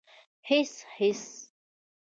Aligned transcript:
_هېڅ، 0.47 0.71
هېڅ. 0.97 1.21